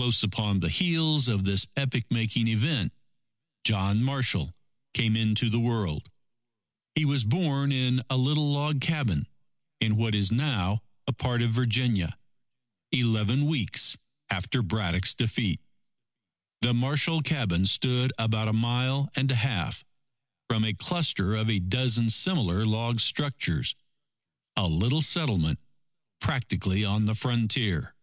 [0.00, 2.90] Close upon the heels of this epoch making event,
[3.64, 4.54] John Marshall
[4.94, 6.10] came into the world.
[6.94, 9.26] He was born in a little log cabin
[9.78, 12.16] in what is now a part of Virginia,
[12.90, 13.98] eleven weeks
[14.30, 15.60] after Braddock's defeat.
[16.62, 19.84] The Marshall cabin stood about a mile and a half
[20.48, 23.74] from a cluster of a dozen similar log structures,
[24.56, 25.58] a little settlement
[26.20, 27.94] practically on the frontier.